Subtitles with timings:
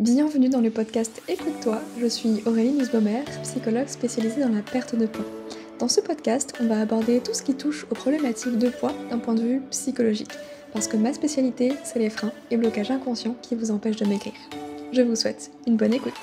[0.00, 5.04] Bienvenue dans le podcast Écoute-toi, je suis Aurélie Nussbaumer, psychologue spécialisée dans la perte de
[5.04, 5.26] poids.
[5.78, 9.18] Dans ce podcast, on va aborder tout ce qui touche aux problématiques de poids d'un
[9.18, 10.32] point de vue psychologique,
[10.72, 14.32] parce que ma spécialité, c'est les freins et blocages inconscients qui vous empêchent de maigrir.
[14.90, 16.14] Je vous souhaite une bonne écoute.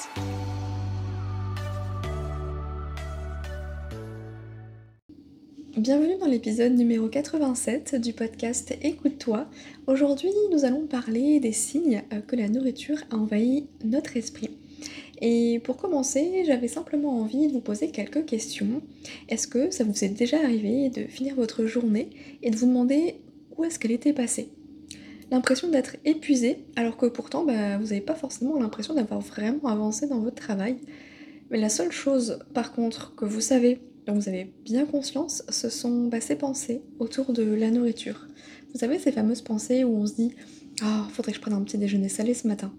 [5.78, 9.46] Bienvenue dans l'épisode numéro 87 du podcast Écoute-toi.
[9.86, 14.58] Aujourd'hui, nous allons parler des signes euh, que la nourriture a envahi notre esprit.
[15.22, 18.82] Et pour commencer, j'avais simplement envie de vous poser quelques questions.
[19.30, 22.10] Est-ce que ça vous est déjà arrivé de finir votre journée
[22.42, 23.22] et de vous demander
[23.56, 24.50] où est-ce qu'elle était passée?
[25.30, 30.08] L'impression d'être épuisé, alors que pourtant bah, vous n'avez pas forcément l'impression d'avoir vraiment avancé
[30.08, 30.78] dans votre travail.
[31.52, 35.70] Mais la seule chose par contre que vous savez dont vous avez bien conscience, ce
[35.70, 38.28] sont bah, ces pensées autour de la nourriture.
[38.74, 40.34] Vous savez, ces fameuses pensées où on se dit
[40.82, 42.74] Ah, oh, faudrait que je prenne un petit déjeuner salé ce matin.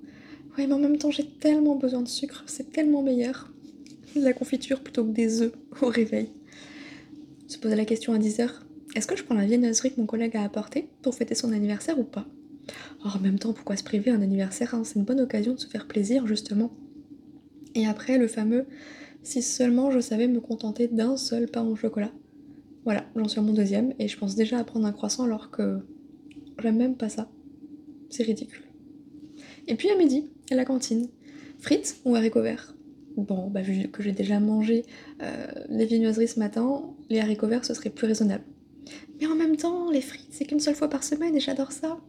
[0.56, 3.52] Oui, mais en même temps, j'ai tellement besoin de sucre, c'est tellement meilleur.
[4.16, 6.30] La confiture plutôt que des œufs au réveil.
[7.46, 8.48] Se poser la question à 10h
[8.96, 11.98] Est-ce que je prends la viennoiserie que mon collègue a apportée pour fêter son anniversaire
[11.98, 12.26] ou pas?
[13.04, 14.82] Oh, En même temps, pourquoi se priver un anniversaire hein?
[14.84, 16.72] C'est une bonne occasion de se faire plaisir, justement.
[17.74, 18.66] Et après, le fameux
[19.22, 22.12] si seulement je savais me contenter d'un seul pain au chocolat.
[22.84, 25.50] Voilà, j'en suis à mon deuxième et je pense déjà à prendre un croissant alors
[25.50, 25.80] que
[26.62, 27.30] j'aime même pas ça.
[28.08, 28.64] C'est ridicule.
[29.66, 31.08] Et puis à midi, à la cantine,
[31.58, 32.74] frites ou haricots verts?
[33.16, 34.84] Bon, bah vu que j'ai déjà mangé
[35.22, 38.44] euh, les viennoiseries ce matin, les haricots verts ce serait plus raisonnable.
[39.20, 42.00] Mais en même temps, les frites c'est qu'une seule fois par semaine et j'adore ça.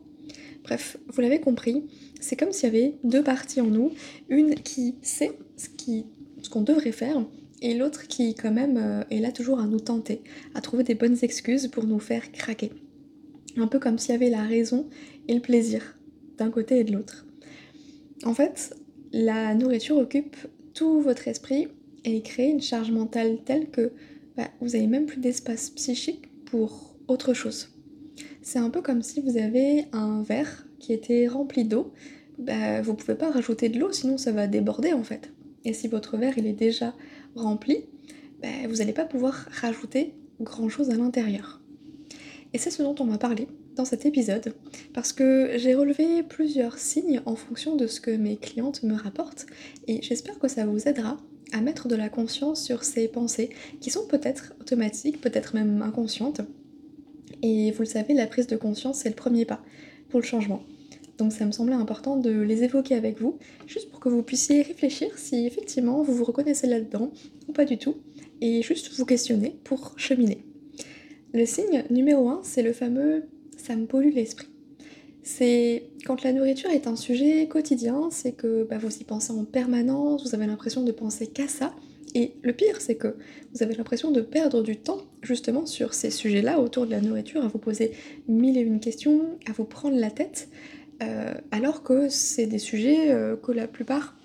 [0.64, 1.86] Bref, vous l'avez compris,
[2.20, 3.92] c'est comme s'il y avait deux parties en nous,
[4.30, 6.06] une qui sait ce qui
[6.42, 7.23] ce qu'on devrait faire,
[7.62, 10.22] et l'autre qui quand même euh, est là toujours à nous tenter,
[10.56, 12.72] à trouver des bonnes excuses pour nous faire craquer.
[13.58, 14.88] Un peu comme s'il y avait la raison
[15.28, 15.98] et le plaisir
[16.38, 17.26] d'un côté et de l'autre.
[18.23, 18.76] En fait,
[19.12, 20.36] la nourriture occupe
[20.73, 21.68] tout votre esprit
[22.06, 23.92] et crée une charge mentale telle que
[24.38, 27.69] bah, vous n'avez même plus d'espace psychique pour autre chose.
[28.42, 31.92] C'est un peu comme si vous avez un verre qui était rempli d'eau,
[32.38, 35.31] bah, vous pouvez pas rajouter de l'eau sinon ça va déborder en fait.
[35.66, 36.94] Et si votre verre il est déjà
[37.36, 37.86] rempli,
[38.42, 41.62] ben, vous n'allez pas pouvoir rajouter grand chose à l'intérieur.
[42.53, 44.53] Et c'est ce dont on va parler dans cet épisode,
[44.94, 49.46] parce que j'ai relevé plusieurs signes en fonction de ce que mes clientes me rapportent,
[49.88, 51.18] et j'espère que ça vous aidera
[51.53, 53.50] à mettre de la conscience sur ces pensées
[53.80, 56.42] qui sont peut-être automatiques, peut-être même inconscientes.
[57.42, 59.62] Et vous le savez, la prise de conscience, c'est le premier pas
[60.09, 60.64] pour le changement.
[61.19, 63.38] Donc ça me semblait important de les évoquer avec vous,
[63.68, 67.12] juste pour que vous puissiez réfléchir si effectivement vous vous reconnaissez là-dedans
[67.47, 67.97] ou pas du tout,
[68.41, 70.46] et juste vous questionner pour cheminer.
[71.34, 73.25] Le signe numéro 1, c'est le fameux
[73.57, 74.47] ça me pollue l'esprit.
[75.22, 79.44] C'est quand la nourriture est un sujet quotidien, c'est que bah, vous y pensez en
[79.44, 81.75] permanence, vous avez l'impression de penser qu'à ça,
[82.16, 83.16] et le pire, c'est que
[83.53, 87.44] vous avez l'impression de perdre du temps justement sur ces sujets-là autour de la nourriture,
[87.44, 87.91] à vous poser
[88.28, 90.50] mille et une questions, à vous prendre la tête,
[91.02, 94.16] euh, alors que c'est des sujets euh, que la plupart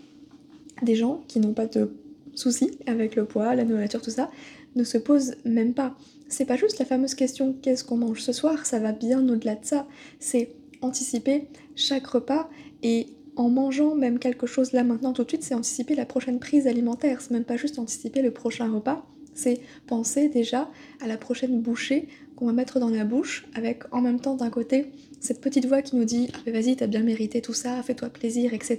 [0.83, 1.91] des gens qui n'ont pas de
[2.35, 4.31] soucis avec le poids, la nourriture, tout ça,
[4.75, 5.97] ne se posent même pas.
[6.29, 9.55] C'est pas juste la fameuse question qu'est-ce qu'on mange ce soir, ça va bien au-delà
[9.55, 9.87] de ça.
[10.19, 12.51] C'est anticiper chaque repas
[12.83, 13.07] et
[13.37, 16.67] en mangeant même quelque chose là maintenant tout de suite, c'est anticiper la prochaine prise
[16.67, 17.21] alimentaire.
[17.21, 22.09] C'est même pas juste anticiper le prochain repas, c'est penser déjà à la prochaine bouchée
[22.37, 24.87] qu'on va mettre dans la bouche, avec en même temps d'un côté
[25.21, 28.53] cette petite voix qui nous dit ah, vas-y t'as bien mérité tout ça, fais-toi plaisir,
[28.55, 28.79] etc.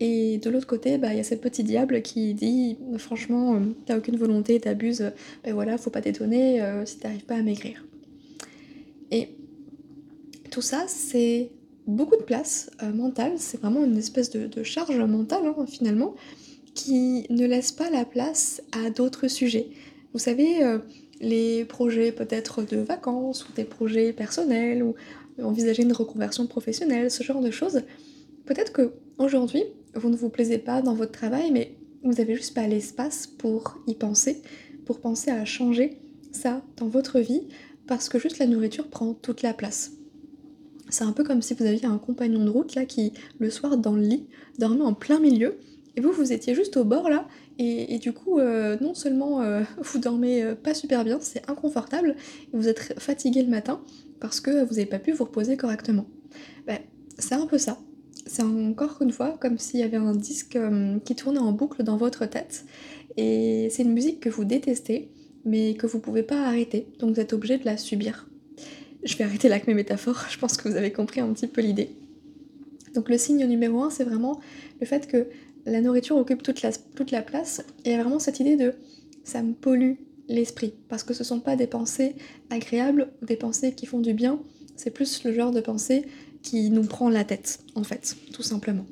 [0.00, 3.60] Et de l'autre côté, bah, il y a cette petite diable qui dit franchement euh,
[3.86, 5.12] t'as aucune volonté, t'abuses,
[5.44, 7.84] ben voilà, faut pas t'étonner euh, si t'arrives pas à maigrir.
[9.10, 9.30] Et
[10.50, 11.50] tout ça, c'est
[11.88, 16.14] beaucoup de place euh, mentale, c'est vraiment une espèce de, charge mentale hein, finalement,
[16.78, 19.66] qui ne laisse pas la place à d'autres sujets.
[20.12, 20.60] Vous savez,
[21.20, 24.94] les projets peut-être de vacances ou des projets personnels ou
[25.42, 27.82] envisager une reconversion professionnelle, ce genre de choses.
[28.46, 32.54] Peut-être que aujourd'hui, vous ne vous plaisez pas dans votre travail, mais vous avez juste
[32.54, 34.42] pas l'espace pour y penser,
[34.86, 35.98] pour penser à changer
[36.30, 37.42] ça dans votre vie,
[37.88, 39.92] parce que juste la nourriture prend toute la place.
[40.90, 43.76] C'est un peu comme si vous aviez un compagnon de route là qui, le soir
[43.76, 44.26] dans le lit,
[44.58, 45.58] dormait en plein milieu,
[45.96, 47.26] et vous, vous étiez juste au bord là,
[47.60, 52.14] et, du coup, euh, non seulement euh, vous dormez euh, pas super bien, c'est inconfortable,
[52.52, 53.80] vous êtes fatigué le matin
[54.20, 56.06] parce que vous n'avez pas pu vous reposer correctement.
[56.66, 56.78] Ben,
[57.18, 57.78] c'est un peu ça.
[58.26, 60.58] C'est encore une fois comme s'il y avait un disque
[61.04, 62.64] qui tournait en boucle dans votre tête,
[63.16, 65.10] et c'est une musique que vous détestez,
[65.44, 68.28] mais que vous pouvez pas arrêter, donc vous êtes obligé de la subir.
[69.02, 71.46] Je vais arrêter là avec mes métaphores, je pense que vous avez compris un petit
[71.46, 71.90] peu l'idée.
[72.94, 74.40] Donc le signe numéro un, c'est vraiment
[74.80, 75.26] le fait que
[75.66, 77.64] la nourriture occupe toute la, place.
[77.84, 78.74] Et il y a vraiment cette idée de
[79.24, 79.94] ça me pollue
[80.28, 80.74] l'esprit.
[80.88, 82.14] Parce que ce ne sont pas des pensées
[82.50, 84.40] agréables ou des pensées qui font du bien.
[84.76, 86.04] C'est plus le genre de pensée
[86.42, 88.86] qui nous prend la tête, en fait, tout simplement.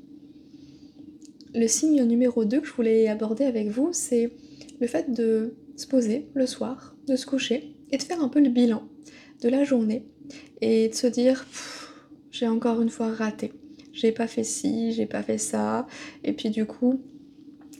[1.54, 4.32] Le signe numéro 2 que je voulais aborder avec vous, c'est
[4.80, 8.40] le fait de se poser le soir, de se coucher et de faire un peu
[8.40, 8.82] le bilan
[9.42, 10.04] de la journée
[10.60, 11.46] et de se dire
[12.30, 13.52] j'ai encore une fois raté
[13.96, 15.86] j'ai pas fait ci, j'ai pas fait ça,
[16.22, 17.00] et puis du coup,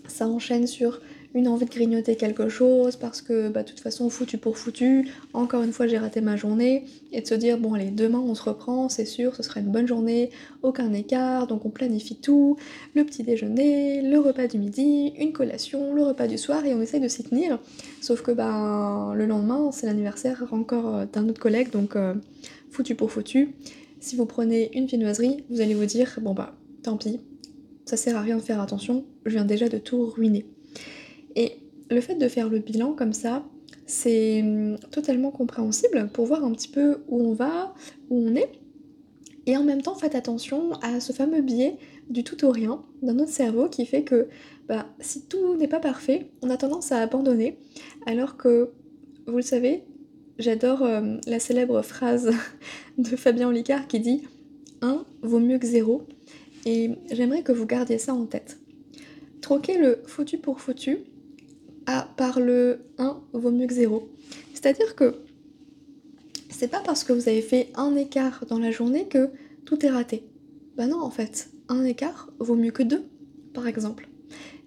[0.09, 1.01] ça enchaîne sur
[1.35, 5.11] une envie de grignoter quelque chose parce que bah de toute façon foutu pour foutu,
[5.35, 6.85] encore une fois j'ai raté ma journée.
[7.13, 9.71] Et de se dire bon allez demain on se reprend, c'est sûr, ce sera une
[9.71, 10.31] bonne journée,
[10.63, 12.57] aucun écart, donc on planifie tout,
[12.95, 16.81] le petit déjeuner, le repas du midi, une collation, le repas du soir et on
[16.81, 17.59] essaye de s'y tenir.
[18.01, 22.15] Sauf que bah le lendemain c'est l'anniversaire encore d'un autre collègue donc euh,
[22.71, 23.55] foutu pour foutu
[24.01, 27.21] si vous prenez une viennoiserie, vous allez vous dire bon bah tant pis,
[27.85, 30.47] ça sert à rien de faire attention, je viens déjà de tout ruiner.
[31.35, 31.53] Et
[31.91, 33.45] le fait de faire le bilan comme ça,
[33.87, 37.75] c'est hum, totalement compréhensible pour voir un petit peu où on va,
[38.11, 38.51] où on est.
[39.47, 41.77] Et en même temps, faites attention à ce fameux biais
[42.11, 44.29] du tout ou rien dans notre cerveau qui fait que
[44.69, 47.59] bah, si tout n'est pas parfait, on a tendance à abandonner.
[48.07, 48.73] Alors que,
[49.29, 49.85] vous le savez,
[50.39, 52.31] J'adore euh, la célèbre phrase
[52.99, 54.23] de Fabien Olicard qui dit
[54.83, 56.07] 1 vaut mieux que 0
[56.67, 58.59] et j'aimerais que vous gardiez ça en tête.
[59.41, 60.99] Troquez le foutu pour foutu
[61.87, 64.11] à, par le 1 vaut mieux que 0.
[64.53, 65.15] C'est-à-dire que
[66.51, 69.31] c'est pas parce que vous avez fait un écart dans la journée que
[69.65, 70.25] tout est raté.
[70.77, 73.05] Bah non en fait, un écart vaut mieux que deux,
[73.55, 74.09] par exemple.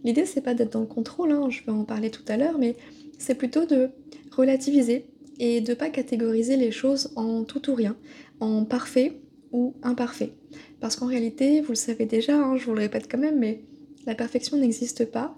[0.03, 2.57] L'idée c'est pas d'être dans le contrôle, hein, je vais en parler tout à l'heure,
[2.57, 2.75] mais
[3.19, 3.89] c'est plutôt de
[4.31, 5.05] relativiser,
[5.39, 7.95] et de pas catégoriser les choses en tout ou rien,
[8.39, 9.13] en parfait
[9.51, 10.33] ou imparfait.
[10.79, 13.63] Parce qu'en réalité, vous le savez déjà, hein, je vous le répète quand même, mais
[14.05, 15.37] la perfection n'existe pas.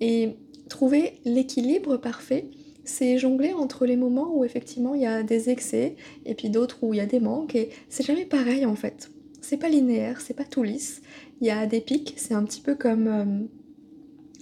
[0.00, 0.36] Et
[0.68, 2.48] trouver l'équilibre parfait,
[2.84, 5.96] c'est jongler entre les moments où effectivement il y a des excès
[6.26, 9.10] et puis d'autres où il y a des manques et c'est jamais pareil en fait.
[9.40, 11.02] C'est pas linéaire, c'est pas tout lisse.
[11.40, 13.24] Il y a des pics, c'est un petit peu comme euh,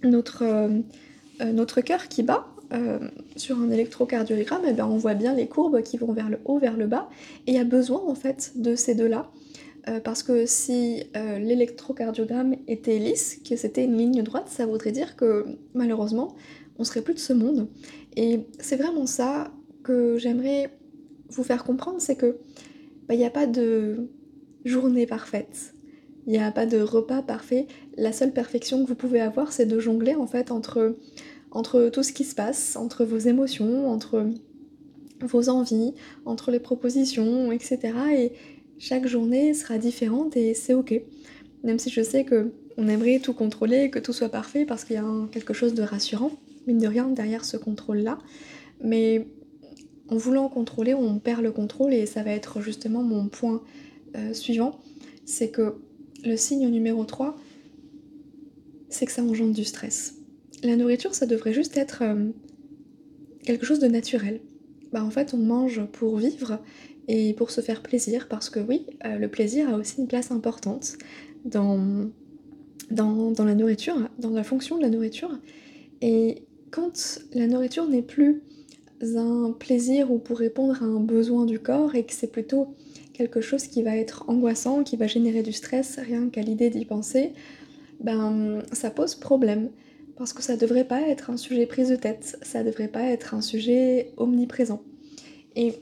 [0.08, 0.80] notre, euh,
[1.40, 2.49] euh, notre cœur qui bat.
[2.72, 2.98] Euh,
[3.34, 6.58] sur un électrocardiogramme, eh ben, on voit bien les courbes qui vont vers le haut,
[6.58, 7.08] vers le bas,
[7.46, 9.28] et il y a besoin en fait de ces deux-là,
[9.88, 14.92] euh, parce que si euh, l'électrocardiogramme était lisse, que c'était une ligne droite, ça voudrait
[14.92, 16.36] dire que malheureusement,
[16.78, 17.68] on serait plus de ce monde.
[18.16, 19.50] Et c'est vraiment ça
[19.82, 20.70] que j'aimerais
[21.28, 22.38] vous faire comprendre, c'est que
[23.08, 24.08] bah, il n'y a pas de
[24.64, 25.74] journée parfaite.
[26.26, 27.66] Il n'y a pas de repas parfait.
[27.96, 30.96] La seule perfection que vous pouvez avoir, c'est de jongler en fait entre
[31.50, 34.26] entre tout ce qui se passe, entre vos émotions, entre
[35.20, 35.94] vos envies,
[36.24, 37.78] entre les propositions, etc.
[38.16, 38.32] Et
[38.78, 41.00] chaque journée sera différente et c'est ok.
[41.64, 44.96] Même si je sais que on aimerait tout contrôler, que tout soit parfait parce qu'il
[44.96, 46.30] y a quelque chose de rassurant,
[46.66, 48.18] mine de rien, derrière ce contrôle-là.
[48.82, 49.26] Mais
[50.08, 53.62] en voulant contrôler, on perd le contrôle et ça va être justement mon point
[54.16, 54.80] euh, suivant.
[55.26, 55.74] C'est que
[56.24, 57.36] le signe numéro 3,
[58.88, 60.19] c'est que ça engendre du stress
[60.62, 62.30] la nourriture, ça devrait juste être euh,
[63.44, 64.40] quelque chose de naturel.
[64.92, 66.58] Bah, en fait, on mange pour vivre
[67.08, 70.30] et pour se faire plaisir, parce que oui, euh, le plaisir a aussi une place
[70.30, 70.96] importante
[71.44, 72.10] dans,
[72.90, 75.38] dans, dans, la nourriture, dans la fonction de la nourriture.
[76.02, 78.42] Et quand la nourriture n'est plus
[79.02, 82.74] un plaisir ou pour répondre à un besoin du corps et que c'est plutôt
[83.14, 86.84] quelque chose qui va être angoissant, qui va générer du stress, rien qu'à l'idée d'y
[86.84, 87.32] penser,
[88.00, 89.70] ben ça pose problème
[90.20, 93.32] parce que ça devrait pas être un sujet prise de tête, ça devrait pas être
[93.32, 94.82] un sujet omniprésent.
[95.56, 95.72] Et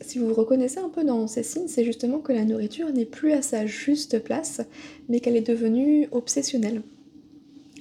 [0.00, 3.04] si vous vous reconnaissez un peu dans ces signes, c'est justement que la nourriture n'est
[3.04, 4.62] plus à sa juste place,
[5.10, 6.80] mais qu'elle est devenue obsessionnelle.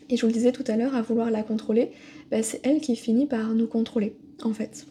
[0.09, 1.91] Et je vous le disais tout à l'heure, à vouloir la contrôler,
[2.29, 4.13] bah, c'est elle qui finit par nous contrôler,
[4.43, 4.85] en fait.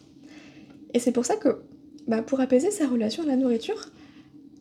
[0.95, 1.49] Et c'est pour ça que,
[2.07, 3.91] bah, pour apaiser sa relation à la nourriture,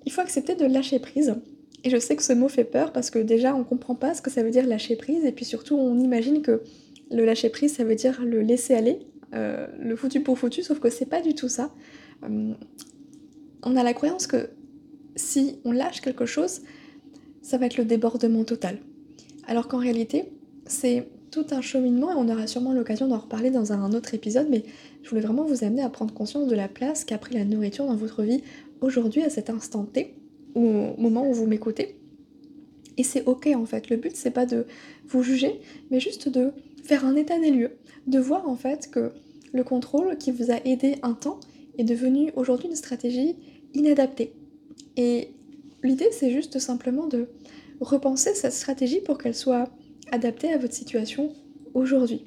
[0.04, 1.36] il faut accepter de lâcher prise
[1.82, 4.22] et je sais que ce mot fait peur parce que déjà on comprend pas ce
[4.22, 6.62] que ça veut dire lâcher prise et puis surtout on imagine que
[7.10, 8.98] le lâcher prise ça veut dire le laisser aller,
[9.34, 11.72] euh, le foutu pour foutu, sauf que c'est pas du tout ça.
[12.24, 12.52] Euh,
[13.62, 14.50] on a la croyance que
[15.16, 16.60] si on lâche quelque chose,
[17.42, 18.78] ça va être le débordement total.
[19.46, 20.24] Alors qu'en réalité,
[20.66, 24.48] c'est tout un cheminement et on aura sûrement l'occasion d'en reparler dans un autre épisode,
[24.50, 24.64] mais
[25.02, 27.86] je voulais vraiment vous amener à prendre conscience de la place qu'a pris la nourriture
[27.86, 28.42] dans votre vie
[28.80, 30.19] aujourd'hui à cet instant T
[30.54, 31.96] au moment où vous m'écoutez.
[32.96, 33.88] Et c'est ok en fait.
[33.88, 34.66] Le but c'est pas de
[35.08, 36.52] vous juger, mais juste de
[36.82, 37.72] faire un état des lieux,
[38.06, 39.12] de voir en fait que
[39.52, 41.40] le contrôle qui vous a aidé un temps
[41.78, 43.36] est devenu aujourd'hui une stratégie
[43.74, 44.32] inadaptée.
[44.96, 45.30] Et
[45.82, 47.28] l'idée c'est juste simplement de
[47.80, 49.70] repenser cette stratégie pour qu'elle soit
[50.12, 51.32] adaptée à votre situation
[51.74, 52.26] aujourd'hui.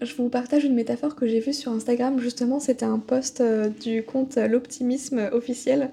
[0.00, 3.68] Je vous partage une métaphore que j'ai vue sur Instagram, justement, c'était un post euh,
[3.68, 5.90] du compte L'Optimisme officiel.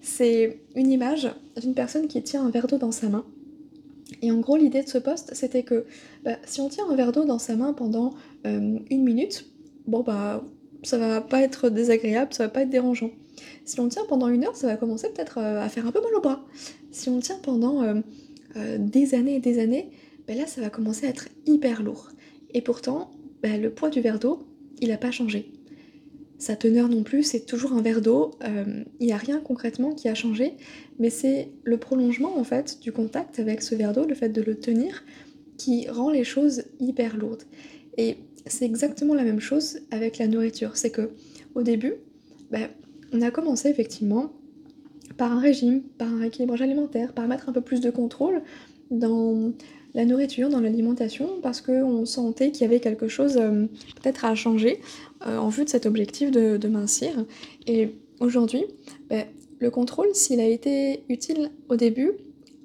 [0.00, 1.28] C'est une image
[1.60, 3.24] d'une personne qui tient un verre d'eau dans sa main.
[4.22, 5.86] Et en gros, l'idée de ce post, c'était que
[6.24, 8.14] bah, si on tient un verre d'eau dans sa main pendant
[8.46, 9.46] euh, une minute,
[9.86, 10.44] bon bah
[10.84, 13.10] ça va pas être désagréable, ça va pas être dérangeant.
[13.64, 16.00] Si on tient pendant une heure, ça va commencer peut-être euh, à faire un peu
[16.00, 16.44] mal au bras.
[16.92, 17.84] Si on tient pendant
[18.78, 19.90] des années et des années,
[20.26, 22.08] bah là ça va commencer à être hyper lourd.
[22.54, 23.10] Et pourtant,
[23.42, 24.46] bah, le poids du verre d'eau,
[24.80, 25.52] il n'a pas changé.
[26.38, 28.30] Sa teneur non plus, c'est toujours un verre d'eau.
[28.44, 30.54] Euh, il n'y a rien concrètement qui a changé,
[31.00, 34.40] mais c'est le prolongement en fait du contact avec ce verre d'eau, le fait de
[34.40, 35.04] le tenir,
[35.56, 37.42] qui rend les choses hyper lourdes.
[37.96, 40.76] Et c'est exactement la même chose avec la nourriture.
[40.76, 41.10] C'est que
[41.56, 41.94] au début,
[42.52, 42.68] bah,
[43.12, 44.32] on a commencé effectivement
[45.16, 48.42] par un régime, par un équilibrage alimentaire, par mettre un peu plus de contrôle
[48.90, 49.52] dans
[49.94, 53.66] la nourriture, dans l'alimentation, parce qu'on sentait qu'il y avait quelque chose euh,
[54.00, 54.80] peut-être à changer
[55.26, 57.24] euh, en vue de cet objectif de, mincir.
[57.66, 58.64] Et aujourd'hui,
[59.08, 59.24] ben,
[59.58, 62.12] le contrôle, s'il a été utile au début,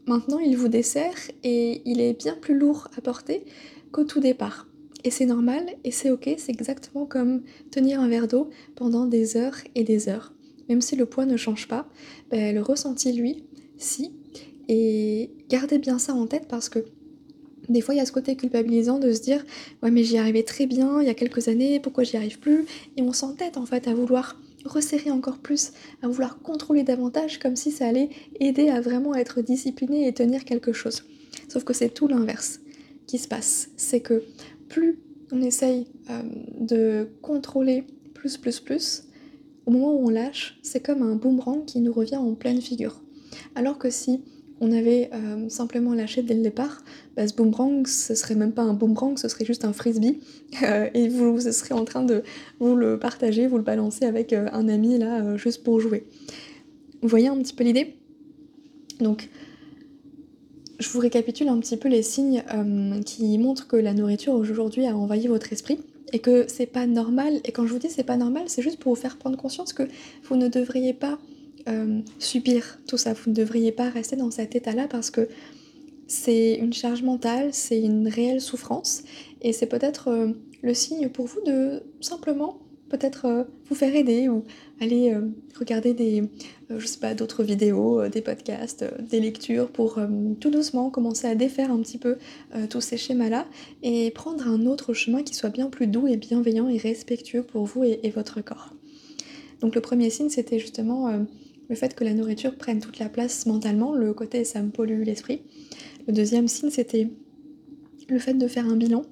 [0.05, 3.45] maintenant il vous dessert et il est bien plus lourd à porter
[3.91, 4.67] qu'au tout départ.
[5.05, 9.37] Et c'est normal et c'est ok, c'est exactement comme tenir un verre d'eau pendant des
[9.37, 10.33] heures et des heures.
[10.69, 11.87] Même si le poids ne change pas,
[12.29, 13.45] ben, le ressenti, lui,
[13.77, 14.13] si.
[14.69, 16.85] Et gardez bien ça en tête parce que
[17.69, 19.43] des fois, il y a ce côté culpabilisant de se dire
[19.81, 22.65] Ouais, mais j'y arrivais très bien il y a quelques années, pourquoi j'y arrive plus?
[22.97, 27.55] Et on s'entête en fait à vouloir resserrer encore plus, à vouloir contrôler davantage, comme
[27.55, 31.03] si ça allait aider à vraiment être discipliné et tenir quelque chose.
[31.49, 32.59] Sauf que c'est tout l'inverse
[33.07, 33.69] qui se passe.
[33.75, 34.23] C'est que
[34.69, 34.99] plus
[35.31, 36.21] on essaye euh,
[36.59, 39.03] de contrôler plus, plus, plus,
[39.65, 43.01] au moment où on lâche, c'est comme un boomerang qui nous revient en pleine figure.
[43.55, 44.21] Alors que si
[44.63, 46.83] on avait euh, simplement lâché dès le départ,
[47.17, 50.19] bah, ce boomerang, ce serait même pas un boomerang, ce serait juste un frisbee.
[50.61, 52.21] Euh, et vous, serez en train de
[52.59, 56.05] vous le partager, vous le balancer avec euh, un ami là, juste pour jouer.
[57.01, 57.95] Vous voyez un petit peu l'idée?
[58.99, 59.29] Donc,
[60.79, 62.43] je vous récapitule un petit peu les signes
[63.03, 65.79] qui montrent que la nourriture aujourd'hui a envahi votre esprit
[66.11, 67.41] et que c'est pas normal.
[67.45, 69.73] Et quand je vous dis c'est pas normal, c'est juste pour vous faire prendre conscience
[69.73, 69.83] que
[70.25, 71.17] vous ne devriez pas
[71.69, 73.13] euh, subir tout ça.
[73.13, 75.29] Vous ne devriez pas rester dans cet état-là parce que
[76.07, 79.03] c'est une charge mentale, c'est une réelle souffrance
[79.41, 84.27] et c'est peut-être euh, le signe pour vous de simplement peut-être euh, vous faire aider
[84.27, 84.43] ou
[84.81, 85.15] aller
[85.57, 86.23] regarder des,
[86.69, 89.99] je sais pas, d'autres vidéos, des podcasts, des lectures pour
[90.41, 92.17] tout doucement commencer à défaire un petit peu
[92.69, 93.47] tous ces schémas-là
[93.81, 97.63] et prendre un autre chemin qui soit bien plus doux et bienveillant et respectueux pour
[97.63, 98.73] vous et votre corps.
[99.61, 101.25] Donc le premier signe, c'était justement
[101.69, 105.03] le fait que la nourriture prenne toute la place mentalement, le côté ça me pollue
[105.03, 105.41] l'esprit.
[106.07, 107.09] Le deuxième signe, c'était
[108.09, 109.03] le fait de faire un bilan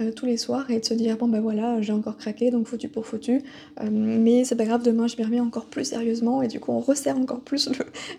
[0.00, 2.66] euh, tous les soirs et de se dire bon ben voilà j'ai encore craqué donc
[2.66, 3.42] foutu pour foutu.
[3.80, 6.72] Euh, mais c'est pas grave demain je m'y remets encore plus sérieusement et du coup
[6.72, 7.68] on resserre encore plus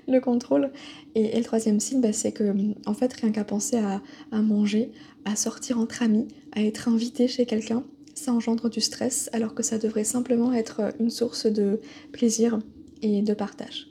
[0.08, 0.72] le, contrôle.
[1.16, 2.54] Et, le troisième signe bah, c'est que
[2.86, 4.92] en fait rien qu'à penser à, à, manger
[5.26, 9.64] à sortir entre amis à être invité chez quelqu'un ça engendre du stress alors que
[9.64, 11.80] ça devrait simplement être une source de
[12.12, 12.60] plaisir
[13.02, 13.88] et de partage.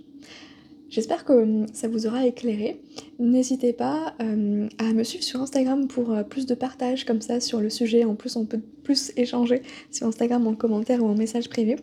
[0.91, 2.81] J'espère que hum, ça vous aura éclairé.
[3.19, 7.41] N'hésitez pas hum, à me suivre sur Instagram pour euh, plus de partage comme ça
[7.41, 8.05] sur le sujet.
[8.05, 11.77] En plus, on peut plus échanger sur Instagram en commentaire ou en message privé.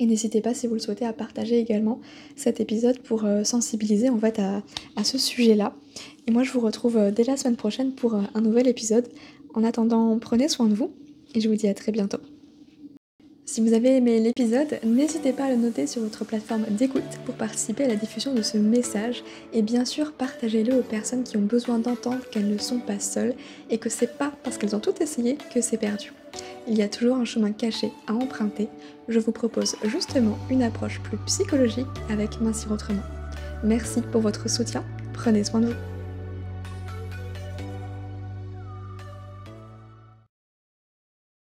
[0.00, 2.00] Et n'hésitez pas, si vous le souhaitez, à partager également
[2.36, 4.62] cet épisode pour euh, sensibiliser en fait à,
[5.04, 5.74] ce sujet-là.
[6.26, 9.08] Et moi, je vous retrouve euh, dès la semaine prochaine pour un nouvel épisode.
[9.54, 10.92] En attendant, prenez soin de vous
[11.34, 12.18] et je vous dis à très bientôt.
[13.50, 17.34] Si vous avez aimé l'épisode, n'hésitez pas à le noter sur votre plateforme d'écoute pour
[17.34, 19.24] participer à la diffusion de ce message
[19.54, 23.32] et bien sûr partagez-le aux personnes qui ont besoin d'entendre qu'elles ne sont pas seules
[23.70, 26.12] et que c'est pas parce qu'elles ont tout essayé que c'est perdu.
[26.68, 28.68] Il y a toujours un chemin caché à emprunter.
[29.08, 33.00] Je vous propose justement une approche plus psychologique avec Mincir Autrement.
[33.64, 35.97] Merci pour votre soutien, prenez soin de vous.